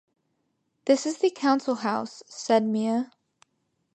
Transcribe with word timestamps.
“This 0.85 1.05
is 1.05 1.19
the 1.19 1.29
Council 1.29 1.75
House,” 1.75 2.23
said 2.25 2.65
Mia. 2.67 3.11